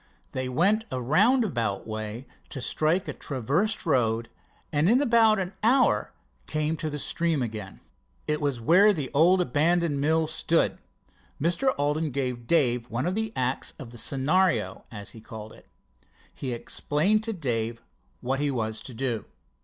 [0.31, 4.29] They went a roundabout way to strike a traversed road,
[4.73, 6.11] and in about an hour
[6.47, 7.81] came to the stream again.
[8.25, 10.79] It was where an old abandoned mill stood.
[11.39, 11.75] Mr.
[11.77, 15.67] Alden gave Dave one of the acts of the "Scenario", as he called it.
[16.33, 17.83] He explained to Dave
[18.21, 19.25] what he was to do.